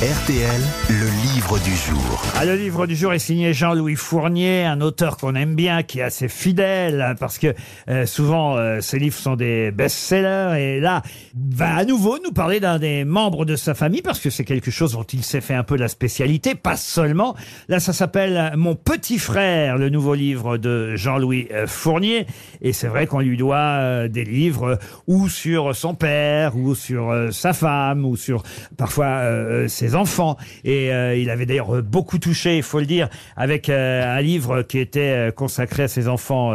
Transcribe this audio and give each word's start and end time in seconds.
RTL, 0.00 0.62
le 0.88 1.34
livre 1.34 1.58
du 1.58 1.76
jour. 1.76 2.22
Ah, 2.34 2.46
le 2.46 2.54
livre 2.54 2.86
du 2.86 2.96
jour 2.96 3.12
est 3.12 3.18
signé 3.18 3.52
Jean-Louis 3.52 3.96
Fournier, 3.96 4.64
un 4.64 4.80
auteur 4.80 5.18
qu'on 5.18 5.34
aime 5.34 5.54
bien, 5.54 5.82
qui 5.82 5.98
est 5.98 6.02
assez 6.02 6.28
fidèle, 6.28 7.02
hein, 7.02 7.14
parce 7.20 7.36
que 7.36 7.54
euh, 7.90 8.06
souvent 8.06 8.56
euh, 8.56 8.80
ses 8.80 8.98
livres 8.98 9.18
sont 9.18 9.36
des 9.36 9.70
best-sellers, 9.70 10.58
et 10.58 10.80
là, 10.80 11.02
va 11.34 11.74
à 11.74 11.84
nouveau 11.84 12.18
nous 12.24 12.32
parler 12.32 12.60
d'un 12.60 12.78
des 12.78 13.04
membres 13.04 13.44
de 13.44 13.56
sa 13.56 13.74
famille, 13.74 14.00
parce 14.00 14.20
que 14.20 14.30
c'est 14.30 14.46
quelque 14.46 14.70
chose 14.70 14.92
dont 14.92 15.02
il 15.02 15.22
s'est 15.22 15.42
fait 15.42 15.52
un 15.52 15.64
peu 15.64 15.76
la 15.76 15.88
spécialité, 15.88 16.54
pas 16.54 16.76
seulement. 16.76 17.36
Là, 17.68 17.78
ça 17.78 17.92
s'appelle 17.92 18.54
Mon 18.56 18.76
petit 18.76 19.18
frère, 19.18 19.76
le 19.76 19.90
nouveau 19.90 20.14
livre 20.14 20.56
de 20.56 20.96
Jean-Louis 20.96 21.48
euh, 21.52 21.66
Fournier, 21.66 22.26
et 22.62 22.72
c'est 22.72 22.88
vrai 22.88 23.06
qu'on 23.06 23.20
lui 23.20 23.36
doit 23.36 24.08
des 24.08 24.24
livres 24.24 24.78
ou 25.06 25.28
sur 25.28 25.76
son 25.76 25.94
père, 25.94 26.56
ou 26.56 26.74
sur 26.74 27.14
sa 27.32 27.52
femme, 27.52 28.06
ou 28.06 28.16
sur 28.16 28.42
parfois 28.78 29.04
euh, 29.04 29.68
enfants. 29.94 30.36
Et 30.64 30.92
euh, 30.92 31.16
il 31.16 31.30
avait 31.30 31.46
d'ailleurs 31.46 31.76
euh, 31.76 31.82
beaucoup 31.82 32.18
touché, 32.18 32.56
il 32.56 32.62
faut 32.62 32.80
le 32.80 32.86
dire, 32.86 33.08
avec 33.36 33.68
euh, 33.68 34.18
un 34.18 34.20
livre 34.20 34.62
qui 34.62 34.78
était 34.78 35.32
consacré 35.34 35.84
à 35.84 35.88
ses 35.88 36.08
enfants 36.08 36.54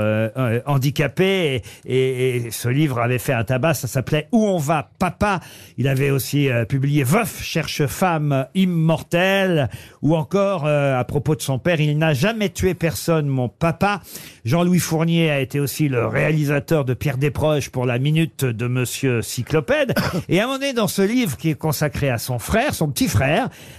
handicapés. 0.65 1.61
Et, 1.85 2.49
ce 2.51 2.69
livre 2.69 2.99
avait 2.99 3.17
fait 3.17 3.33
un 3.33 3.43
tabac, 3.43 3.73
ça 3.73 3.87
s'appelait 3.87 4.27
Où 4.31 4.45
on 4.45 4.57
va, 4.57 4.89
papa? 4.99 5.39
Il 5.77 5.87
avait 5.87 6.09
aussi 6.09 6.49
publié 6.69 7.03
Veuf 7.03 7.41
cherche 7.41 7.85
femme 7.85 8.47
immortelle, 8.55 9.69
ou 10.01 10.15
encore 10.15 10.67
à 10.67 11.03
propos 11.05 11.35
de 11.35 11.41
son 11.41 11.59
père, 11.59 11.79
il 11.79 11.97
n'a 11.97 12.13
jamais 12.13 12.49
tué 12.49 12.73
personne, 12.73 13.27
mon 13.27 13.49
papa. 13.49 14.01
Jean-Louis 14.43 14.79
Fournier 14.79 15.31
a 15.31 15.39
été 15.39 15.59
aussi 15.59 15.89
le 15.89 16.05
réalisateur 16.05 16.85
de 16.85 16.93
Pierre 16.93 17.17
Desproges 17.17 17.69
pour 17.69 17.85
la 17.85 17.99
minute 17.99 18.45
de 18.45 18.67
Monsieur 18.67 19.21
Cyclopède. 19.21 19.93
Et 20.29 20.39
à 20.39 20.43
un 20.43 20.47
moment 20.47 20.59
donné, 20.59 20.73
dans 20.73 20.87
ce 20.87 21.01
livre 21.01 21.37
qui 21.37 21.49
est 21.49 21.55
consacré 21.55 22.09
à 22.09 22.17
son 22.17 22.39
frère, 22.39 22.73
son 22.73 22.89
petit 22.89 23.07
frère, 23.07 23.24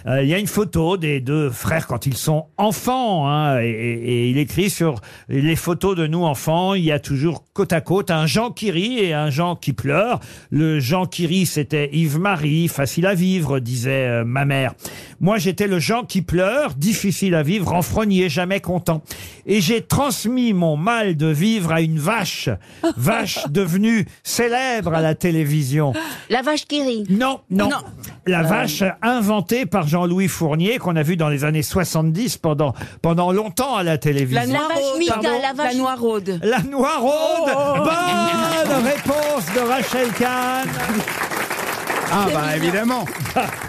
euh, 0.06 0.23
il 0.23 0.28
y 0.28 0.34
a 0.34 0.38
une 0.38 0.46
photo 0.46 0.96
des 0.96 1.20
deux 1.20 1.50
frères 1.50 1.87
quand 1.87 2.06
ils 2.06 2.16
sont 2.16 2.46
enfants. 2.56 3.29
hein, 3.29 3.60
et, 3.60 3.68
et- 3.68 4.07
et 4.26 4.30
il 4.30 4.38
écrit 4.38 4.71
sur 4.71 5.01
les 5.29 5.57
photos 5.57 5.96
de 5.96 6.07
nous 6.07 6.24
enfants, 6.24 6.74
il 6.74 6.84
y 6.84 6.93
a 6.93 6.98
toujours 6.98 7.45
côte 7.52 7.73
à 7.73 7.80
côte 7.80 8.10
un 8.10 8.26
Jean 8.26 8.51
qui 8.51 8.71
rit 8.71 8.98
et 8.98 9.12
un 9.15 9.30
Jean 9.30 9.56
qui 9.56 9.73
pleure. 9.73 10.21
Le 10.51 10.80
Jean 10.80 11.06
qui 11.06 11.26
rit, 11.26 11.46
c'était 11.46 11.88
Yves-Marie, 11.93 12.68
facile 12.68 13.06
à 13.06 13.15
vivre, 13.15 13.59
disait 13.60 14.06
euh, 14.09 14.24
ma 14.24 14.45
mère. 14.45 14.74
Moi, 15.21 15.38
j'étais 15.38 15.66
le 15.66 15.78
Jean 15.78 16.04
qui 16.04 16.23
pleure, 16.23 16.74
difficile 16.74 17.34
à 17.34 17.43
vivre, 17.43 17.68
renfrogné, 17.71 18.28
jamais 18.28 18.60
content. 18.60 19.02
Et 19.46 19.60
j'ai 19.60 19.80
transmis 19.80 20.52
mon 20.52 20.76
mal 20.76 21.16
de 21.16 21.26
vivre 21.28 21.73
à 21.73 21.80
une 21.80 21.99
vache, 21.99 22.49
vache 22.96 23.38
devenue 23.51 24.06
célèbre 24.23 24.93
à 24.95 25.01
la 25.01 25.15
télévision. 25.15 25.93
La 26.30 26.43
vache 26.43 26.66
qui 26.66 26.82
rit. 26.82 27.04
Non, 27.09 27.40
non. 27.51 27.68
Non. 27.71 27.76
La 28.29 28.43
vache 28.43 28.82
inventée 29.02 29.66
par 29.66 29.87
Jean-Louis 29.87 30.27
Fournier, 30.27 30.79
qu'on 30.79 30.96
a 30.96 31.02
vu 31.02 31.16
dans 31.16 31.29
les 31.29 31.45
années 31.45 31.63
70 31.63 32.38
pendant, 32.38 32.74
pendant 33.01 33.30
longtemps 33.30 33.77
à 33.77 33.85
la 33.85 33.99
télévision. 33.99 34.52
La 34.52 34.59
vache 34.68 35.07
Pardon 35.09 35.29
la 35.41 35.52
vache. 35.52 35.73
La 35.74 35.79
noiraude. 35.79 36.41
La 36.43 36.63
Noiraude 36.63 37.52
Oh. 37.57 37.74
Bonne 38.66 38.85
réponse 38.85 39.46
de 39.55 39.60
Rachel 39.60 40.09
Kahn 40.18 40.68
Ah 42.13 42.27
bah 42.33 42.57
évidemment. 42.57 43.05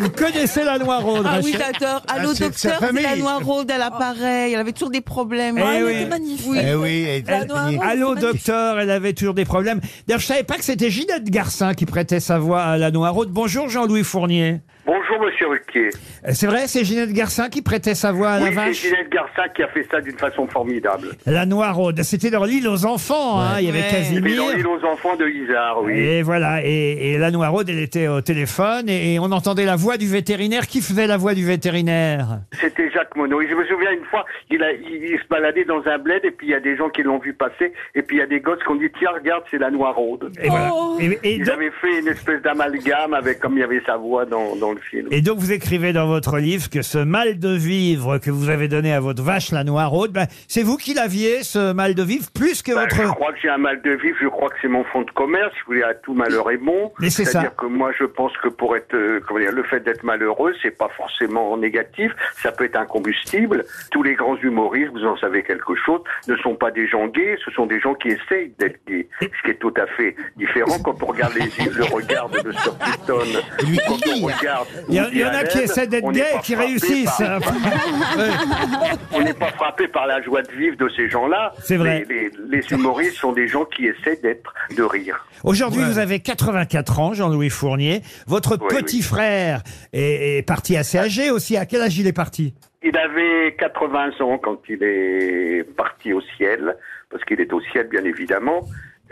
Vous 0.00 0.10
connaissez 0.10 0.64
la 0.64 0.78
Noiraude, 0.78 1.26
Ah 1.28 1.38
oui, 1.42 1.52
Rachel 1.56 1.72
j'adore. 1.80 2.02
Ah, 2.08 2.14
Allô, 2.14 2.34
c'est 2.34 2.50
de 2.50 2.54
sa 2.54 2.68
docteur, 2.70 2.88
c'est 2.90 2.94
la 2.96 3.02
famille. 3.02 3.22
noiraude, 3.22 3.70
elle 3.74 3.82
a 3.82 3.90
pareil. 3.90 4.52
Elle 4.54 4.60
avait 4.60 4.72
toujours 4.72 4.90
des 4.90 5.00
problèmes. 5.00 5.56
Eh 5.58 5.62
Ah, 5.62 5.74
elle 5.74 5.84
oui. 5.84 5.92
était 5.92 6.06
magnifique. 6.08 6.48
Oui. 6.50 6.58
Eh 6.66 6.74
oui, 6.74 6.88
et- 6.90 7.22
La 7.26 7.44
Noiraude. 7.44 7.78
Allô, 7.82 8.14
docteur, 8.14 8.80
elle 8.80 8.90
avait 8.90 9.12
toujours 9.12 9.34
des 9.34 9.44
problèmes. 9.44 9.80
D'ailleurs, 10.06 10.20
je 10.20 10.26
savais 10.26 10.42
pas 10.42 10.56
que 10.56 10.64
c'était 10.64 10.90
Ginette 10.90 11.24
Garcin 11.30 11.74
qui 11.74 11.86
prêtait 11.86 12.20
sa 12.20 12.38
voix 12.38 12.62
à 12.62 12.76
la 12.76 12.90
Noiraude. 12.90 13.30
Bonjour, 13.30 13.68
Jean-Louis 13.68 14.04
Fournier. 14.04 14.60
Bonjour 14.86 14.93
Monsieur 15.24 15.48
Ruquier. 15.48 15.88
Euh, 16.26 16.30
C'est 16.32 16.46
vrai, 16.46 16.66
c'est 16.66 16.84
Ginette 16.84 17.12
Garcin 17.12 17.48
qui 17.48 17.62
prêtait 17.62 17.94
sa 17.94 18.12
voix 18.12 18.30
à 18.30 18.38
la 18.38 18.44
Oui, 18.46 18.50
c'est 18.50 18.54
vache 18.56 18.76
Ginette 18.82 19.10
Garcin 19.10 19.42
qui 19.54 19.62
a 19.62 19.68
fait 19.68 19.86
ça 19.90 20.00
d'une 20.00 20.18
façon 20.18 20.46
formidable. 20.46 21.08
La 21.26 21.46
Noiraude, 21.46 22.02
c'était 22.02 22.30
dans 22.30 22.44
l'île 22.44 22.68
aux 22.68 22.84
enfants, 22.86 23.40
hein, 23.40 23.56
il 23.60 23.66
y 23.66 23.68
avait 23.68 23.80
Ouais. 23.80 23.88
Et 23.88 23.90
Casimir. 23.90 24.36
dans 24.36 24.50
l'île 24.56 24.66
aux 24.66 24.84
enfants 24.84 25.16
de 25.16 25.28
Isard, 25.28 25.82
oui. 25.82 25.92
Et 25.98 26.22
voilà, 26.22 26.60
et, 26.64 27.12
et 27.12 27.18
la 27.18 27.30
Noiraude, 27.30 27.68
elle 27.68 27.80
était 27.80 28.08
au 28.08 28.20
téléphone 28.20 28.88
et, 28.88 29.14
et 29.14 29.18
on 29.18 29.30
entendait 29.32 29.64
la 29.66 29.76
voix 29.76 29.96
du 29.96 30.06
vétérinaire. 30.08 30.66
Qui 30.66 30.80
faisait 30.80 31.06
la 31.06 31.16
voix 31.16 31.34
du 31.34 31.44
vétérinaire? 31.44 32.40
C'était 32.60 32.83
Jacques 32.94 33.14
Monod. 33.16 33.42
Et 33.42 33.48
je 33.48 33.54
me 33.54 33.64
souviens 33.66 33.90
une 33.92 34.04
fois, 34.06 34.24
il, 34.50 34.62
a, 34.62 34.72
il, 34.72 35.04
il 35.12 35.18
se 35.18 35.26
baladait 35.28 35.64
dans 35.64 35.82
un 35.86 35.98
bled 35.98 36.24
et 36.24 36.30
puis 36.30 36.46
il 36.46 36.50
y 36.50 36.54
a 36.54 36.60
des 36.60 36.76
gens 36.76 36.88
qui 36.88 37.02
l'ont 37.02 37.18
vu 37.18 37.32
passer 37.34 37.72
et 37.94 38.02
puis 38.02 38.16
il 38.16 38.20
y 38.20 38.22
a 38.22 38.26
des 38.26 38.40
gosses 38.40 38.62
qui 38.62 38.68
ont 38.70 38.76
dit 38.76 38.88
tiens 38.98 39.10
regarde 39.12 39.42
c'est 39.50 39.58
la 39.58 39.70
Noiraude. 39.70 40.32
Et 40.42 40.48
voilà. 40.48 40.70
Et, 41.00 41.18
et 41.22 41.34
Ils 41.34 41.44
donc, 41.44 41.54
avaient 41.56 41.70
fait 41.82 41.98
une 42.00 42.08
espèce 42.08 42.40
d'amalgame 42.42 43.12
avec 43.14 43.40
comme 43.40 43.54
il 43.56 43.60
y 43.60 43.64
avait 43.64 43.82
sa 43.84 43.96
voix 43.96 44.24
dans, 44.24 44.56
dans 44.56 44.72
le 44.72 44.78
film. 44.78 45.08
et 45.10 45.20
donc 45.20 45.38
vous 45.38 45.52
écrivez 45.52 45.92
dans 45.92 46.06
votre 46.06 46.38
livre 46.38 46.70
que 46.70 46.82
ce 46.82 46.98
mal 46.98 47.38
de 47.38 47.54
vivre 47.56 48.18
que 48.18 48.30
vous 48.30 48.48
avez 48.48 48.68
donné 48.68 48.92
à 48.92 49.00
votre 49.00 49.22
vache, 49.22 49.50
la 49.50 49.64
Noiraude, 49.64 50.12
ben, 50.12 50.26
c'est 50.48 50.62
vous 50.62 50.76
qui 50.76 50.94
l'aviez, 50.94 51.42
ce 51.42 51.72
mal 51.72 51.94
de 51.94 52.02
vivre, 52.02 52.26
plus 52.34 52.62
que 52.62 52.72
Bah, 52.72 52.82
votre... 52.82 52.96
Je 53.02 53.08
crois 53.08 53.32
que 53.32 53.38
j'ai 53.42 53.48
un 53.48 53.58
mal 53.58 53.82
de 53.82 53.90
vivre, 53.90 54.16
je 54.20 54.28
crois 54.28 54.48
que 54.48 54.56
c'est 54.62 54.68
mon 54.68 54.84
fond 54.84 55.02
de 55.02 55.10
commerce, 55.10 55.52
vous 55.66 55.72
voulez, 55.72 55.82
à 55.82 55.94
tout 55.94 56.14
malheur 56.14 56.50
est 56.50 56.56
bon. 56.58 56.92
Mais 57.00 57.10
c'est 57.10 57.24
ça. 57.24 57.32
C'est-à-dire 57.40 57.56
que 57.56 57.66
moi, 57.66 57.90
je 57.98 58.04
pense 58.04 58.32
que 58.38 58.48
pour 58.48 58.76
être, 58.76 58.94
euh, 58.94 59.20
comment 59.26 59.40
dire, 59.40 59.52
le 59.52 59.62
fait 59.64 59.80
d'être 59.80 60.02
malheureux, 60.04 60.54
c'est 60.62 60.76
pas 60.76 60.88
forcément 60.96 61.56
négatif, 61.56 62.12
ça 62.36 62.52
peut 62.52 62.64
être 62.64 62.76
un 62.76 62.83
combustible. 62.84 63.64
Tous 63.90 64.02
les 64.02 64.14
grands 64.14 64.36
humoristes, 64.36 64.90
vous 64.92 65.04
en 65.04 65.16
savez 65.18 65.42
quelque 65.42 65.74
chose, 65.84 66.00
ne 66.28 66.36
sont 66.38 66.54
pas 66.54 66.70
des 66.70 66.86
gens 66.88 67.06
gays, 67.08 67.36
ce 67.44 67.50
sont 67.52 67.66
des 67.66 67.80
gens 67.80 67.94
qui 67.94 68.08
essayent 68.08 68.52
d'être 68.58 68.78
gays. 68.86 69.08
Ce 69.20 69.26
qui 69.44 69.50
est 69.50 69.58
tout 69.60 69.74
à 69.76 69.86
fait 69.96 70.14
différent 70.36 70.78
quand 70.84 71.02
on 71.02 71.06
regarde 71.06 71.34
les, 71.34 71.64
le 71.70 71.84
regard 71.84 72.28
de 72.28 72.38
Mr. 72.38 72.52
Keaton. 72.84 73.66
Lui, 73.68 73.78
quand 73.86 73.98
il 74.06 74.24
on 74.24 74.26
regarde 74.26 74.66
Il 74.88 74.94
y, 74.94 74.98
a- 74.98 75.08
il 75.12 75.18
y 75.18 75.24
en 75.24 75.28
a 75.34 75.44
qui 75.44 75.58
essaient 75.58 75.86
d'être 75.86 76.04
on 76.04 76.12
n'est 76.12 76.20
gays 76.20 76.30
pas 76.32 76.38
et 76.38 76.42
qui 76.42 76.52
frappé 76.54 76.68
réussissent. 76.68 77.18
par- 77.18 77.40
on 79.12 79.22
n'est 79.22 79.34
pas 79.34 79.50
frappé 79.52 79.88
par 79.88 80.06
la 80.06 80.22
joie 80.22 80.42
de 80.42 80.52
vivre 80.52 80.76
de 80.76 80.88
ces 80.96 81.08
gens-là. 81.08 81.52
C'est 81.62 81.76
vrai. 81.76 82.04
Les, 82.08 82.14
les- 82.14 82.30
les 82.60 82.72
humoristes 82.72 83.16
sont 83.16 83.32
des 83.32 83.48
gens 83.48 83.64
qui 83.64 83.86
essaient 83.86 84.20
d'être, 84.22 84.52
de 84.76 84.82
rire. 84.82 85.26
Aujourd'hui, 85.42 85.82
vous 85.84 85.98
avez 85.98 86.20
84 86.20 87.00
ans, 87.00 87.12
Jean-Louis 87.14 87.50
Fournier. 87.50 88.02
Votre 88.26 88.58
Oui, 88.60 88.68
petit 88.68 88.96
oui. 88.96 89.02
frère 89.02 89.62
est, 89.92 90.38
est 90.38 90.42
parti 90.42 90.76
assez 90.76 90.98
âgé 90.98 91.30
aussi. 91.30 91.56
À 91.56 91.66
quel 91.66 91.82
âge 91.82 91.98
il 91.98 92.06
est 92.06 92.12
parti? 92.12 92.54
Il 92.86 92.98
avait 92.98 93.56
80 93.58 94.20
ans 94.20 94.36
quand 94.36 94.60
il 94.68 94.82
est 94.82 95.64
parti 95.74 96.12
au 96.12 96.20
ciel, 96.36 96.76
parce 97.08 97.24
qu'il 97.24 97.40
est 97.40 97.50
au 97.54 97.60
ciel, 97.62 97.88
bien 97.88 98.04
évidemment. 98.04 98.60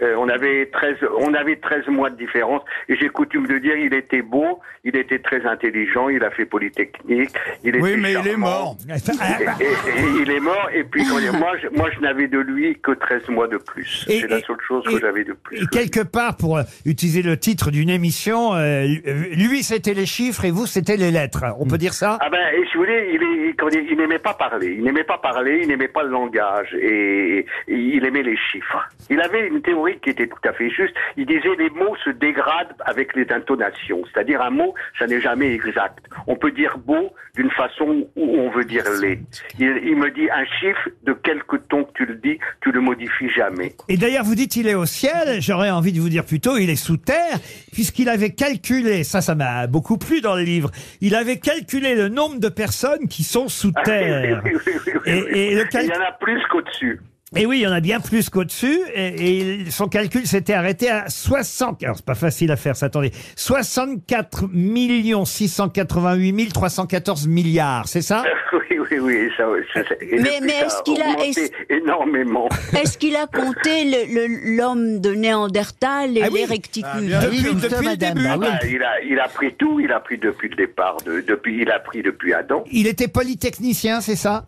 Euh, 0.00 0.14
on 0.18 0.28
avait 0.28 0.66
13, 0.72 0.96
on 1.18 1.34
avait 1.34 1.56
13 1.56 1.86
mois 1.88 2.08
de 2.08 2.16
différence, 2.16 2.62
et 2.88 2.96
j'ai 2.96 3.08
coutume 3.10 3.46
de 3.46 3.58
dire, 3.58 3.76
il 3.76 3.92
était 3.92 4.22
beau, 4.22 4.58
il 4.84 4.96
était 4.96 5.18
très 5.18 5.44
intelligent, 5.46 6.08
il 6.08 6.24
a 6.24 6.30
fait 6.30 6.46
Polytechnique, 6.46 7.30
il 7.62 7.76
Oui, 7.76 7.96
mais 7.98 8.14
il 8.14 8.26
est 8.26 8.36
mort. 8.36 8.76
Et, 8.88 8.94
et- 8.94 9.66
et 9.66 10.22
il 10.22 10.30
est 10.30 10.40
mort, 10.40 10.68
et 10.74 10.82
puis 10.84 11.04
moi, 11.38 11.52
je, 11.62 11.68
moi, 11.76 11.90
je 11.94 12.00
n'avais 12.00 12.26
de 12.26 12.38
lui 12.38 12.78
que 12.82 12.92
13 12.92 13.28
mois 13.28 13.48
de 13.48 13.58
plus. 13.58 14.04
C'est 14.08 14.26
la 14.28 14.40
seule 14.40 14.56
chose 14.66 14.82
que 14.84 14.98
j'avais 14.98 15.24
de 15.24 15.34
plus. 15.34 15.58
Et 15.62 15.66
quelque 15.66 16.02
part, 16.02 16.36
pour 16.36 16.56
euh, 16.58 16.62
utiliser 16.86 17.22
le 17.22 17.36
titre 17.36 17.70
d'une 17.70 17.90
émission, 17.90 18.54
euh, 18.54 18.86
lui 19.36 19.62
c'était 19.62 19.94
les 19.94 20.06
chiffres 20.06 20.44
et 20.44 20.50
vous 20.50 20.66
c'était 20.66 20.96
les 20.96 21.10
lettres. 21.10 21.44
On 21.58 21.66
peut 21.66 21.78
dire 21.78 21.92
ça? 21.94 22.18
Ah 22.20 22.30
ben, 22.30 22.38
et 22.54 22.64
si 22.68 22.74
vous 22.74 22.80
voulez, 22.80 23.18
il 23.90 23.96
n'aimait 23.98 24.18
pas 24.18 24.34
parler. 24.34 24.74
Il 24.78 24.82
n'aimait 24.84 25.04
pas 25.04 25.18
parler, 25.18 25.60
il 25.62 25.68
n'aimait 25.68 25.88
pas 25.88 26.02
le 26.02 26.10
langage. 26.10 26.74
Et, 26.80 27.40
et 27.68 27.74
il 27.74 28.04
aimait 28.06 28.22
les 28.22 28.36
chiffres. 28.50 28.88
Il 29.10 29.20
avait 29.20 29.46
une 29.48 29.60
théorie 29.60 29.81
qui 30.02 30.10
était 30.10 30.26
tout 30.26 30.48
à 30.48 30.52
fait 30.52 30.70
juste. 30.70 30.94
Il 31.16 31.26
disait 31.26 31.54
les 31.58 31.70
mots 31.70 31.96
se 32.04 32.10
dégradent 32.10 32.74
avec 32.84 33.14
les 33.14 33.26
intonations. 33.30 34.02
C'est-à-dire 34.12 34.40
un 34.42 34.50
mot, 34.50 34.74
ça 34.98 35.06
n'est 35.06 35.20
jamais 35.20 35.52
exact. 35.52 35.98
On 36.26 36.36
peut 36.36 36.50
dire 36.52 36.78
beau 36.78 37.12
d'une 37.34 37.50
façon 37.50 38.06
où 38.16 38.36
on 38.38 38.50
veut 38.50 38.64
dire 38.64 38.84
laid. 39.00 39.20
Il, 39.58 39.80
il 39.84 39.96
me 39.96 40.10
dit 40.10 40.28
un 40.30 40.44
chiffre, 40.60 40.88
de 41.04 41.12
quelque 41.12 41.56
ton 41.56 41.84
que 41.84 41.92
tu 41.94 42.06
le 42.06 42.14
dis, 42.16 42.38
tu 42.60 42.72
le 42.72 42.80
modifies 42.80 43.30
jamais. 43.30 43.74
Et 43.88 43.96
d'ailleurs, 43.96 44.24
vous 44.24 44.34
dites 44.34 44.56
il 44.56 44.66
est 44.68 44.74
au 44.74 44.86
ciel. 44.86 45.40
J'aurais 45.40 45.70
envie 45.70 45.92
de 45.92 46.00
vous 46.00 46.08
dire 46.08 46.24
plutôt 46.24 46.56
il 46.58 46.70
est 46.70 46.76
sous 46.76 46.96
terre, 46.98 47.38
puisqu'il 47.72 48.08
avait 48.08 48.30
calculé. 48.30 49.04
Ça, 49.04 49.20
ça 49.20 49.34
m'a 49.34 49.66
beaucoup 49.66 49.98
plu 49.98 50.20
dans 50.20 50.36
le 50.36 50.42
livre. 50.42 50.70
Il 51.00 51.14
avait 51.14 51.38
calculé 51.38 51.94
le 51.94 52.08
nombre 52.08 52.38
de 52.38 52.48
personnes 52.48 53.08
qui 53.08 53.22
sont 53.24 53.48
sous 53.48 53.72
terre. 53.84 54.42
Et- 55.06 55.50
et 55.50 55.54
le 55.54 55.64
Il 55.72 55.86
y 55.86 55.92
en 55.92 56.00
a 56.02 56.12
plus 56.20 56.40
qu'au-dessus. 56.50 57.00
Et 57.36 57.46
oui, 57.46 57.58
il 57.58 57.62
y 57.62 57.66
en 57.66 57.72
a 57.72 57.80
bien 57.80 58.00
plus 58.00 58.28
qu'au-dessus. 58.30 58.78
Et, 58.94 59.60
et 59.62 59.70
son 59.70 59.88
calcul 59.88 60.26
s'était 60.26 60.52
arrêté 60.52 60.90
à 60.90 61.08
60. 61.08 61.82
Alors, 61.82 61.96
c'est 61.96 62.04
pas 62.04 62.14
facile 62.14 62.50
à 62.52 62.56
faire, 62.56 62.76
ça, 62.76 62.86
attendez. 62.86 63.10
64 63.36 64.44
688 65.24 66.52
314 66.52 67.26
milliards, 67.28 67.88
c'est 67.88 68.02
ça? 68.02 68.24
Oui, 68.74 68.78
oui, 68.90 68.98
oui, 69.00 69.30
ça, 69.38 69.44
ça- 69.74 69.94
Mais- 70.10 70.40
mais 70.42 70.52
est-ce 70.64 70.82
qu'il 70.82 71.00
a- 71.00 71.24
est-ce- 71.24 71.50
énormément. 71.70 72.48
Est-ce 72.82 72.98
qu'il 72.98 73.16
a 73.16 73.26
compté 73.26 73.84
le- 73.84 74.12
le- 74.12 74.56
l'homme 74.56 75.00
de 75.00 75.12
Néandertal 75.14 76.16
et 76.18 76.22
Ah 76.24 76.28
oui. 76.30 76.40
les 76.40 76.44
recticules 76.46 77.08
Depuis, 77.22 77.42
comme 77.44 77.60
ça, 77.60 77.68
depuis 77.68 77.76
le 77.84 77.90
madame. 77.90 78.14
début. 78.14 78.28
Ah. 78.28 78.58
Ah, 78.60 78.66
il, 78.66 78.82
a, 78.82 79.02
il 79.02 79.18
a 79.20 79.28
pris 79.28 79.54
tout, 79.54 79.80
il 79.80 79.90
a 79.92 80.00
pris 80.00 80.18
depuis 80.18 80.48
le 80.50 80.56
départ, 80.56 80.98
de, 81.06 81.20
depuis, 81.26 81.62
il 81.62 81.70
a 81.70 81.78
pris 81.80 82.02
depuis 82.02 82.34
Adam. 82.34 82.64
Il 82.70 82.86
était 82.86 83.08
polytechnicien, 83.08 84.00
c'est 84.02 84.16
ça? 84.16 84.44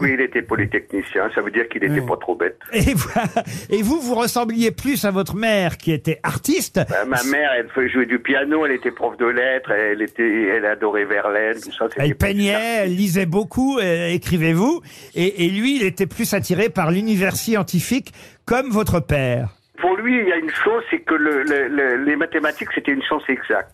Oui, 0.00 0.10
il 0.14 0.20
était 0.20 0.42
polytechnicien, 0.42 1.30
ça 1.34 1.40
veut 1.40 1.52
dire 1.52 1.68
qu'il 1.68 1.82
n'était 1.82 2.04
pas 2.04 2.16
trop 2.16 2.34
bête. 2.34 2.58
et 2.72 2.94
vous, 2.94 3.10
et 3.70 3.82
vous, 3.82 4.00
vous 4.00 4.14
ressembliez 4.16 4.72
plus 4.72 5.04
à 5.04 5.12
votre 5.12 5.36
mère 5.36 5.76
qui 5.76 5.92
était 5.92 6.18
artiste. 6.24 6.78
Euh, 6.78 7.04
ma 7.06 7.22
mère, 7.22 7.52
elle 7.56 7.68
faisait 7.68 7.88
jouer 7.88 8.06
du 8.06 8.18
piano, 8.18 8.66
elle 8.66 8.72
était 8.72 8.90
prof 8.90 9.16
de 9.18 9.26
lettres, 9.26 9.70
elle 9.70 10.02
était, 10.02 10.48
elle 10.56 10.64
adorait 10.66 11.04
Verlaine, 11.04 11.60
tout 11.62 11.70
ça. 11.72 11.86
Elle 11.96 12.16
peignait, 12.16 12.82
elle 12.84 12.96
lisait 12.96 13.26
beaucoup, 13.26 13.78
euh, 13.78 14.08
écrivez-vous. 14.08 14.82
Et, 15.14 15.44
et 15.44 15.48
lui, 15.48 15.76
il 15.76 15.84
était 15.84 16.06
plus 16.06 16.34
attiré 16.34 16.70
par 16.70 16.90
l'univers 16.90 17.36
scientifique 17.36 18.12
comme 18.46 18.70
votre 18.70 18.98
père. 18.98 19.50
Pour 19.80 19.96
lui, 19.96 20.18
il 20.20 20.26
y 20.28 20.32
a 20.32 20.36
une 20.38 20.50
chose, 20.50 20.82
c'est 20.90 20.98
que 21.00 21.14
le, 21.14 21.44
le- 21.44 21.68
le- 21.68 22.04
les 22.04 22.16
mathématiques, 22.16 22.68
c'était 22.74 22.90
une 22.90 23.02
science 23.02 23.22
exacte. 23.28 23.70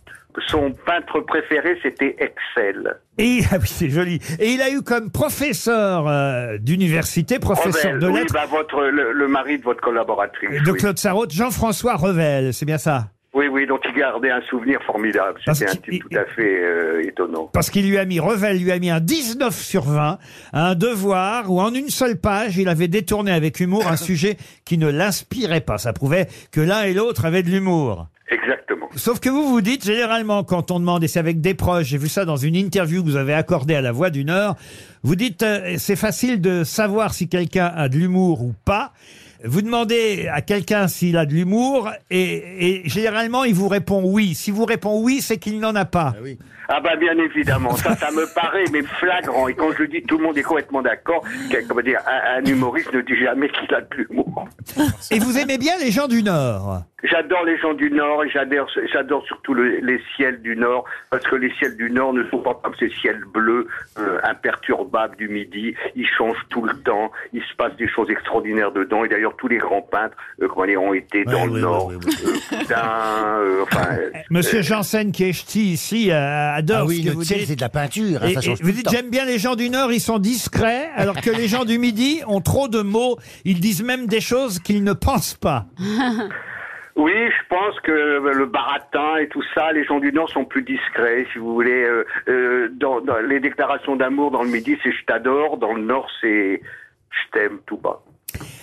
Son 0.49 0.73
peintre 0.73 1.21
préféré, 1.21 1.79
c'était 1.83 2.17
Excel. 2.19 2.97
Et 3.19 3.41
ah 3.53 3.57
oui, 3.61 3.67
c'est 3.67 3.91
joli. 3.91 4.21
Et 4.41 4.51
il 4.51 4.63
a 4.63 4.71
eu 4.71 4.83
comme 4.83 5.11
professeur 5.11 6.09
euh, 6.09 6.59
d'université, 6.59 7.39
professeur 7.39 7.93
Revel, 7.93 8.01
de 8.01 8.09
oui, 8.09 8.21
lettres 8.21 8.35
bah, 8.35 8.47
votre, 8.51 8.83
le, 8.83 9.13
le 9.13 9.29
mari 9.29 9.59
de 9.59 9.65
votre 9.65 9.81
collaboratrice. 9.81 10.63
de 10.63 10.71
oui. 10.71 10.79
Claude 10.79 10.99
Sarraute, 10.99 11.33
Jean-François 11.33 11.95
Revel, 11.95 12.53
c'est 12.53 12.67
bien 12.67 12.79
ça? 12.79 13.09
Oui, 13.35 13.49
oui, 13.49 13.67
dont 13.67 13.81
il 13.85 13.93
gardait 13.99 14.31
un 14.31 14.43
souvenir 14.43 14.81
formidable. 14.85 15.41
C'était 15.45 15.69
un 15.69 15.75
type 15.75 16.09
tout 16.09 16.17
à 16.17 16.25
fait 16.25 16.63
euh, 16.63 17.03
étonnant. 17.03 17.51
Parce 17.53 17.69
qu'il 17.69 17.89
lui 17.89 17.99
a 17.99 18.05
mis, 18.05 18.21
Revel 18.21 18.63
lui 18.63 18.71
a 18.71 18.79
mis 18.79 18.91
un 18.91 19.01
19 19.01 19.53
sur 19.53 19.83
20, 19.83 20.19
un 20.53 20.75
devoir 20.77 21.51
où 21.51 21.61
en 21.61 21.75
une 21.75 21.89
seule 21.89 22.17
page, 22.17 22.57
il 22.59 22.69
avait 22.69 22.87
détourné 22.87 23.33
avec 23.33 23.59
humour 23.59 23.89
un 23.89 23.97
sujet 24.09 24.37
qui 24.65 24.79
ne 24.79 24.89
l'inspirait 24.89 25.63
pas. 25.63 25.79
Ça 25.79 25.93
prouvait 25.93 26.29
que 26.53 26.61
l'un 26.61 26.85
et 26.85 26.95
l'autre 26.95 27.25
avaient 27.25 27.43
de 27.43 27.51
l'humour. 27.51 28.07
Exactement. 28.31 28.64
Sauf 28.97 29.19
que 29.21 29.29
vous 29.29 29.49
vous 29.49 29.61
dites, 29.61 29.85
généralement, 29.85 30.45
quand 30.45 30.71
on 30.71 30.79
demande, 30.79 31.03
et 31.05 31.09
c'est 31.09 31.19
avec 31.19 31.41
des 31.41 31.55
proches, 31.55 31.87
j'ai 31.87 31.99
vu 31.99 32.09
ça 32.09 32.25
dans 32.25 32.37
une 32.37 32.55
interview 32.55 33.03
que 33.03 33.09
vous 33.09 33.17
avez 33.17 33.35
accordée 33.35 33.75
à 33.75 33.81
la 33.81 33.91
Voix 33.93 34.11
du 34.11 34.25
Nord, 34.25 34.57
vous 35.03 35.17
dites, 35.17 35.43
euh, 35.43 35.75
c'est 35.79 35.97
facile 35.97 36.41
de 36.41 36.63
savoir 36.65 37.13
si 37.13 37.29
quelqu'un 37.29 37.67
a 37.75 37.89
de 37.89 37.97
l'humour 37.97 38.43
ou 38.43 38.55
pas. 38.65 38.93
Vous 39.47 39.61
demandez 39.63 40.27
à 40.33 40.41
quelqu'un 40.41 40.89
s'il 40.89 41.19
a 41.19 41.27
de 41.27 41.33
l'humour, 41.35 41.91
et, 42.11 42.83
et 42.85 42.89
généralement, 42.89 43.45
il 43.45 43.55
vous 43.55 43.69
répond 43.69 44.01
oui. 44.05 44.35
Si 44.35 44.51
vous 44.51 44.65
répond 44.65 45.01
oui, 45.03 45.21
c'est 45.21 45.37
qu'il 45.39 45.59
n'en 45.61 45.75
a 45.75 45.85
pas. 45.85 46.15
Ah 46.71 46.81
bah 46.81 46.97
bien 46.97 47.13
évidemment, 47.19 47.77
ça, 47.77 47.95
ça 47.95 48.11
me 48.11 48.25
paraît 48.35 48.65
mais 48.73 48.81
flagrant. 48.99 49.49
Et 49.49 49.55
quand 49.55 49.71
je 49.77 49.83
le 49.83 49.89
dis, 49.89 50.01
tout 50.03 50.17
le 50.17 50.25
monde 50.25 50.39
est 50.39 50.43
complètement 50.43 50.81
d'accord. 50.81 51.23
que- 51.51 51.67
Comment 51.69 51.83
dire, 51.83 52.01
un, 52.07 52.39
un 52.41 52.45
humoriste 52.47 52.91
ne 52.95 53.03
dit 53.03 53.17
jamais 53.23 53.51
qu'il 53.51 53.75
a 53.75 53.83
de 53.83 53.87
l'humour. 53.97 54.47
Et 55.11 55.19
vous 55.19 55.37
aimez 55.37 55.59
bien 55.59 55.75
les 55.79 55.91
gens 55.91 56.09
du 56.09 56.23
Nord? 56.23 56.85
J'adore 57.05 57.45
les 57.45 57.59
gens 57.59 57.75
du 57.75 57.91
Nord 57.91 58.25
et 58.25 58.31
j'adore, 58.31 58.69
j'adore 58.93 59.25
surtout 59.27 59.53
le- 59.55 59.79
les 59.83 60.01
ciels 60.17 60.41
du 60.41 60.57
Nord 60.57 60.85
parce 61.11 61.25
que 61.25 61.37
les 61.37 61.53
ciels 61.59 61.77
du 61.77 61.91
Nord 61.91 62.15
ne 62.15 62.25
sont 62.31 62.39
pas 62.39 62.59
comme 62.63 62.75
ces 62.79 62.89
ciels 62.91 63.23
bleus 63.33 63.67
euh, 63.99 64.19
imperturbables 64.23 65.17
du 65.17 65.29
Midi. 65.29 65.75
Ils 65.97 66.07
changent 66.17 66.45
tout 66.49 66.63
le 66.65 66.73
temps. 66.81 67.13
Il 67.33 67.43
se 67.43 67.55
passe 67.57 67.77
des 67.77 67.89
choses 67.89 68.11
extraordinaires 68.11 68.73
dedans. 68.73 69.05
Et 69.05 69.09
d'ailleurs, 69.09 69.37
tous 69.37 69.49
les 69.49 69.59
grands 69.59 69.83
peintres, 69.83 70.17
euh, 70.43 70.49
comment 70.49 70.67
dire, 70.67 70.83
ont 70.83 70.95
été 70.95 71.25
dans 71.25 71.47
le 71.47 71.61
Nord. 71.61 71.89
ouais, 71.89 71.97
ouais, 71.97 72.01
Euh, 72.53 72.75
euh, 72.75 73.63
enfin. 73.65 73.87
euh, 73.99 74.11
Monsieur 74.31 74.63
Janssen, 74.63 75.13
qui 75.13 75.25
est 75.25 75.33
ch'ti 75.33 75.73
ici, 75.73 76.11
euh, 76.11 76.55
adore 76.55 76.79
Ah 76.81 76.85
oui, 76.87 76.97
ce 76.99 77.03
que 77.03 77.09
le 77.11 77.15
vous 77.15 77.25
ciel, 77.25 77.39
dites. 77.41 77.49
c'est 77.49 77.57
de 77.57 77.61
la 77.61 77.69
peinture. 77.69 78.21
hein, 78.23 78.29
Et- 78.29 78.35
ça 78.35 78.41
change 78.41 78.61
vous 78.63 78.71
tout 78.71 78.77
dites, 78.77 78.85
temps. 78.87 78.91
j'aime 78.93 79.11
bien 79.11 79.25
les 79.27 79.39
gens 79.39 79.57
du 79.57 79.69
Nord, 79.69 79.93
ils 79.93 80.01
sont 80.01 80.19
discrets, 80.19 80.89
alors 80.97 81.21
que 81.21 81.31
les 81.31 81.49
gens 81.49 81.65
du 81.67 81.79
Midi 81.79 82.23
ont 82.27 82.41
trop 82.41 82.69
de 82.69 82.81
mots. 82.81 83.19
Ils 83.45 83.61
disent 83.61 83.83
même 83.83 84.07
des 84.07 84.21
choses 84.23 84.59
qu'ils 84.59 84.83
ne 84.85 84.93
pensent 84.95 85.35
pas. 85.35 85.67
Oui, 86.97 87.13
je 87.13 87.49
pense 87.49 87.79
que 87.81 87.91
le 87.91 88.47
baratin 88.47 89.17
et 89.17 89.29
tout 89.29 89.43
ça, 89.53 89.73
les 89.73 89.85
gens 89.85 89.99
du 89.99 90.13
Nord 90.13 90.29
sont 90.31 90.45
plus 90.45 90.63
discrets, 90.63 91.27
si 91.33 91.39
vous 91.39 91.53
voulez. 91.53 91.83
Euh, 91.83 92.05
euh, 92.29 92.69
dans, 92.71 93.01
dans 93.01 93.19
les 93.19 93.41
déclarations 93.41 93.97
d'amour 93.97 94.31
dans 94.31 94.45
le 94.45 94.49
Midi, 94.49 94.79
c'est 94.83 94.93
je 94.93 95.05
t'adore. 95.05 95.57
Dans 95.57 95.75
le 95.75 95.83
Nord, 95.83 96.09
c'est 96.21 96.63
je 97.11 97.31
t'aime 97.33 97.59
tout 97.67 97.79
bas. 97.79 98.01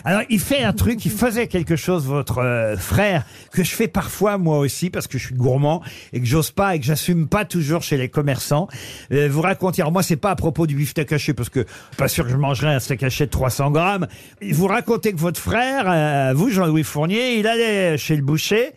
Alors, 0.04 0.22
il 0.30 0.40
fait 0.40 0.64
un 0.64 0.74
truc, 0.74 1.06
il 1.06 1.12
faisait 1.12 1.48
quelque 1.48 1.76
chose, 1.76 2.06
votre 2.06 2.40
euh, 2.40 2.76
frère, 2.78 3.26
que 3.52 3.64
je 3.64 3.72
fais 3.72 3.88
parfois 3.88 4.38
moi 4.38 4.58
aussi, 4.58 4.90
parce 4.90 5.08
que 5.08 5.18
je 5.18 5.28
suis 5.28 5.36
gourmand 5.36 5.82
et 6.14 6.20
que 6.20 6.26
j'ose 6.26 6.52
pas 6.52 6.76
et 6.76 6.80
que 6.80 6.86
j'assume 6.86 7.28
pas 7.28 7.46
toujours 7.46 7.84
chez 7.84 7.98
les 7.98 8.10
commerçants. 8.10 8.68
Euh, 9.12 9.30
vous 9.30 9.42
racontiez, 9.42 9.82
alors 9.82 9.92
moi 9.92 10.04
c'est 10.04 10.16
pas 10.16 10.32
à 10.32 10.36
propos 10.36 10.66
du 10.66 10.76
beefsteak 10.76 11.12
haché, 11.12 11.34
parce 11.34 11.50
que 11.50 11.66
pas 11.98 12.08
sûr 12.08 12.26
que 12.26 12.32
je 12.32 12.38
mangerais 12.38 12.74
un 12.74 12.80
steak 12.80 13.04
haché 13.04 13.26
de 13.26 13.32
300 13.32 13.72
grammes. 13.72 14.08
Vous 14.52 14.68
racontez 14.68 15.14
que 15.14 15.20
votre 15.20 15.40
frère, 15.40 15.86
euh, 15.88 16.34
vous 16.36 16.50
Jean-Louis 16.50 16.84
Fournier, 16.84 17.38
il 17.38 17.48
allait 17.48 17.98
chez 17.98 18.16
le 18.16 18.24
boucher, 18.24 18.72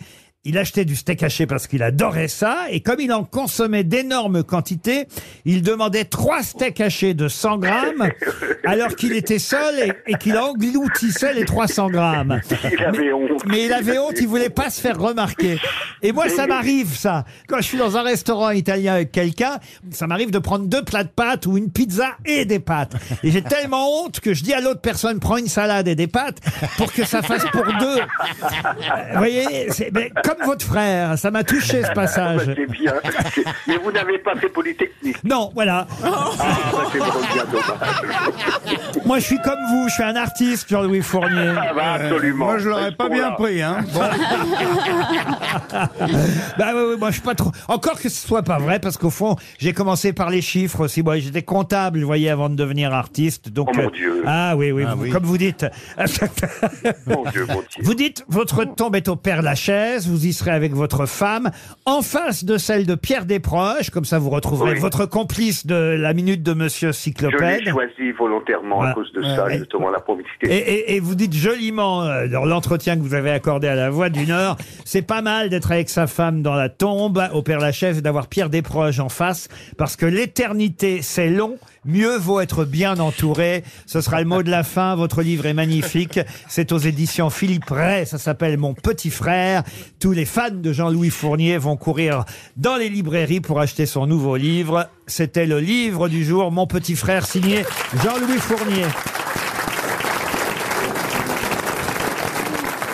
il 0.46 0.58
achetait 0.58 0.84
du 0.84 0.94
steak 0.94 1.22
haché 1.22 1.46
parce 1.46 1.66
qu'il 1.66 1.82
adorait 1.82 2.28
ça, 2.28 2.66
et 2.70 2.80
comme 2.80 3.00
il 3.00 3.12
en 3.12 3.24
consommait 3.24 3.82
d'énormes 3.84 4.44
quantités, 4.44 5.06
il 5.46 5.62
demandait 5.62 6.04
trois 6.04 6.42
steaks 6.42 6.80
hachés 6.82 7.14
de 7.14 7.28
100 7.28 7.58
grammes, 7.58 8.10
alors 8.64 8.94
qu'il 8.94 9.12
était 9.14 9.38
seul 9.38 9.74
et, 10.06 10.12
et 10.12 10.14
qu'il 10.18 10.36
engloutissait 10.36 11.32
les 11.32 11.44
300 11.46 11.88
grammes. 11.90 12.40
Il 12.70 12.84
avait 12.84 13.12
honte. 13.12 13.42
Mais 13.46 13.64
il 13.64 13.72
avait 13.72 13.98
honte, 13.98 14.14
il 14.20 14.26
voulait 14.28 14.50
pas 14.50 14.68
se 14.68 14.80
faire 14.80 14.98
remarquer. 14.98 15.58
Et 16.02 16.12
moi, 16.12 16.28
ça 16.28 16.46
m'arrive, 16.46 16.94
ça. 16.94 17.24
Quand 17.48 17.56
je 17.58 17.62
suis 17.62 17.78
dans 17.78 17.96
un 17.96 18.02
restaurant 18.02 18.50
italien 18.50 18.94
avec 18.94 19.12
quelqu'un, 19.12 19.58
ça 19.90 20.06
m'arrive 20.06 20.30
de 20.30 20.38
prendre 20.38 20.66
deux 20.66 20.82
plats 20.84 21.04
de 21.04 21.08
pâtes 21.08 21.46
ou 21.46 21.56
une 21.56 21.70
pizza 21.70 22.10
et 22.26 22.44
des 22.44 22.58
pâtes. 22.58 22.92
Et 23.22 23.30
j'ai 23.30 23.42
tellement 23.42 24.02
honte 24.04 24.20
que 24.20 24.34
je 24.34 24.42
dis 24.44 24.52
à 24.52 24.60
l'autre 24.60 24.80
personne, 24.82 25.20
prends 25.20 25.38
une 25.38 25.48
salade 25.48 25.88
et 25.88 25.94
des 25.94 26.06
pâtes 26.06 26.38
pour 26.76 26.92
que 26.92 27.04
ça 27.06 27.22
fasse 27.22 27.44
pour 27.50 27.64
deux. 27.64 28.00
Vous 29.12 29.18
voyez, 29.18 29.70
c'est- 29.70 29.90
mais 29.94 30.10
comme 30.22 30.33
votre 30.44 30.64
frère, 30.64 31.18
ça 31.18 31.30
m'a 31.30 31.44
touché 31.44 31.82
ce 31.82 31.88
Bah, 31.88 31.94
passage. 31.94 32.40
c'est 32.56 32.70
bien. 32.70 32.94
C'est- 33.34 33.44
Mais 33.66 33.76
vous 33.76 33.92
n'avez 33.92 34.18
pas 34.18 34.34
fait 34.36 34.48
Polytechnique. 34.48 35.22
Non, 35.24 35.50
voilà. 35.54 35.86
Ah, 36.02 36.30
bah, 36.38 36.46
c'est 36.92 36.98
vraiment 36.98 37.20
bien 37.32 37.44
dommage. 37.44 39.04
Moi, 39.04 39.18
je 39.18 39.24
suis 39.24 39.38
comme 39.40 39.58
vous, 39.70 39.88
je 39.88 39.94
suis 39.94 40.02
un 40.02 40.16
artiste, 40.16 40.68
Jean-Louis 40.68 41.02
Fournier. 41.02 41.52
Ah, 41.56 41.72
bah, 41.74 41.92
absolument. 41.94 42.46
Moi, 42.46 42.58
je 42.58 42.68
l'aurais 42.68 42.92
pas 42.92 43.08
bien 43.08 43.30
Voilà. 43.30 43.36
pris, 43.36 43.62
hein. 43.62 43.78
Bon. 43.92 44.00
Bah 46.58 46.72
oui, 46.74 46.82
oui, 46.90 46.96
moi 46.98 47.08
je 47.10 47.14
suis 47.14 47.22
pas 47.22 47.34
trop. 47.34 47.50
Encore 47.68 48.00
que 48.00 48.08
ce 48.08 48.26
soit 48.26 48.42
pas 48.42 48.58
vrai, 48.58 48.78
parce 48.78 48.96
qu'au 48.96 49.10
fond, 49.10 49.36
j'ai 49.58 49.72
commencé 49.72 50.12
par 50.12 50.30
les 50.30 50.42
chiffres 50.42 50.80
aussi. 50.84 51.02
Moi, 51.02 51.18
j'étais 51.18 51.42
comptable, 51.42 52.00
vous 52.00 52.06
voyez, 52.06 52.30
avant 52.30 52.48
de 52.48 52.54
devenir 52.54 52.92
artiste. 52.94 53.48
Donc, 53.50 53.68
Oh, 53.72 53.76
mon 53.76 53.88
euh, 53.88 53.90
Dieu. 53.90 54.22
Ah 54.26 54.54
oui, 54.56 54.72
oui, 54.72 54.84
Ah 54.86 54.94
vous- 54.94 55.04
oui. 55.04 55.10
comme 55.10 55.24
vous 55.24 55.38
dites. 55.38 55.66
Mon 57.06 57.24
Dieu, 57.30 57.46
mon 57.48 57.54
Dieu. 57.60 57.82
vous 57.82 57.94
dites, 57.94 58.24
votre 58.28 58.64
tombe 58.64 58.96
est 58.96 59.08
au 59.08 59.16
Père 59.16 59.42
Lachaise, 59.42 60.06
vous 60.08 60.23
y 60.24 60.32
serez 60.32 60.50
avec 60.50 60.72
votre 60.74 61.06
femme, 61.06 61.50
en 61.86 62.02
face 62.02 62.44
de 62.44 62.58
celle 62.58 62.86
de 62.86 62.94
Pierre 62.94 63.24
Desproges, 63.26 63.90
comme 63.90 64.04
ça 64.04 64.18
vous 64.18 64.30
retrouverez 64.30 64.72
Oui. 64.72 64.78
votre 64.80 65.06
complice 65.06 65.66
de 65.66 65.74
la 65.74 66.12
minute 66.14 66.42
de 66.42 66.52
Monsieur 66.54 66.88
Je 66.88 66.92
l'ai 66.92 66.92
Cyclopède. 66.94 67.68
choisi 67.68 68.12
volontairement 68.18 68.82
à 68.82 68.92
cause 68.94 69.12
de 69.12 69.22
ça, 69.22 69.44
Ouais. 69.46 69.58
justement, 69.58 69.90
la 69.90 69.98
Et, 69.98 70.02
probité. 70.02 70.28
et- 70.50 70.94
et 70.96 71.00
vous 71.00 71.14
dites 71.14 71.34
joliment 71.34 72.02
euh, 72.04 72.26
dans 72.28 72.44
l'entretien 72.44 72.96
que 72.96 73.02
vous 73.02 73.14
avez 73.14 73.30
accordé 73.30 73.68
à 73.68 73.74
la 73.74 73.90
Voix 73.90 74.08
du 74.10 74.26
Nord, 74.26 74.56
c'est 74.84 75.02
pas 75.02 75.22
mal 75.22 75.48
d'être 75.50 75.70
avec 75.72 75.88
sa 75.88 76.06
femme 76.06 76.42
dans 76.42 76.54
la 76.54 76.68
tombe 76.68 77.22
au 77.32 77.42
Père 77.42 77.58
Lachaise 77.60 77.98
et 77.98 78.02
d'avoir 78.02 78.26
Pierre 78.28 78.50
Desproges 78.50 79.00
en 79.00 79.08
face, 79.08 79.48
parce 79.78 79.96
que 79.96 80.06
l'éternité 80.06 81.00
c'est 81.02 81.28
long, 81.30 81.58
mieux 81.84 82.16
vaut 82.16 82.40
être 82.40 82.64
bien 82.64 82.98
entouré. 82.98 83.62
Ce 83.86 84.00
sera 84.00 84.20
le 84.20 84.26
mot 84.26 84.42
de 84.42 84.50
la 84.50 84.62
fin. 84.62 84.96
Votre 84.96 85.22
livre 85.22 85.44
est 85.46 85.52
magnifique. 85.54 86.18
C'est 86.48 86.72
aux 86.72 86.78
éditions 86.78 87.28
Philippe 87.30 87.68
Ray. 87.68 88.06
Ça 88.06 88.16
s'appelle 88.18 88.56
Mon 88.56 88.72
petit 88.74 89.10
frère. 89.10 89.62
Tous 90.00 90.12
les 90.14 90.24
fans 90.24 90.50
de 90.50 90.72
Jean-Louis 90.72 91.10
Fournier 91.10 91.58
vont 91.58 91.76
courir 91.76 92.24
dans 92.56 92.76
les 92.76 92.88
librairies 92.88 93.40
pour 93.40 93.60
acheter 93.60 93.86
son 93.86 94.06
nouveau 94.06 94.36
livre. 94.36 94.88
C'était 95.06 95.46
le 95.46 95.60
livre 95.60 96.08
du 96.08 96.24
jour, 96.24 96.50
Mon 96.50 96.66
petit 96.66 96.96
frère, 96.96 97.26
signé 97.26 97.64
Jean-Louis 98.02 98.38
Fournier. 98.38 98.86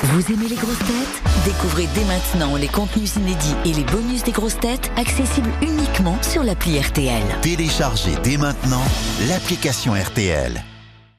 Vous 0.03 0.33
aimez 0.33 0.49
les 0.49 0.57
grosses 0.57 0.79
têtes? 0.79 1.23
Découvrez 1.45 1.87
dès 1.95 2.05
maintenant 2.05 2.57
les 2.57 2.69
contenus 2.69 3.17
inédits 3.17 3.55
et 3.65 3.73
les 3.73 3.85
bonus 3.85 4.25
des 4.25 4.33
grosses 4.33 4.59
têtes 4.59 4.91
accessibles 4.97 5.51
uniquement 5.63 6.21
sur 6.23 6.43
l'appli 6.43 6.81
RTL. 6.81 7.23
Téléchargez 7.43 8.17
dès 8.25 8.37
maintenant 8.37 8.83
l'application 9.29 9.93
RTL. 9.95 10.65